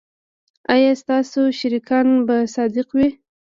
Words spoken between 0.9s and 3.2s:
ستاسو شریکان به صادق وي؟